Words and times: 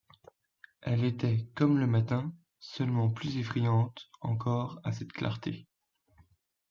Elle 0.81 1.03
était 1.03 1.47
comme 1.53 1.77
le 1.77 1.85
matin, 1.85 2.33
seulement 2.59 3.11
plus 3.11 3.37
effrayante 3.37 4.09
encore 4.23 4.79
à 4.83 4.91
cette 4.93 5.11
clarté. 5.13 5.67